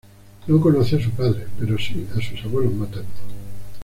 [0.47, 3.05] No conoció a su padre, pero sí a sus abuelos maternos.